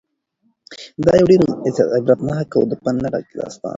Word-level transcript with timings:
دا 1.05 1.11
یو 1.19 1.27
ډېر 1.31 1.41
عبرتناک 1.97 2.49
او 2.57 2.63
د 2.71 2.73
پند 2.83 2.97
نه 3.03 3.09
ډک 3.13 3.25
داستان 3.39 3.69
و. 3.69 3.69